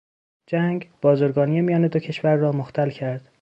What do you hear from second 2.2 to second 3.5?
را مختل کرد.